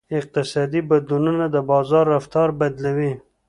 اقتصادي 0.19 0.81
بدلونونه 0.89 1.45
د 1.55 1.57
بازار 1.71 2.05
رفتار 2.15 2.49
بدلوي. 2.59 3.13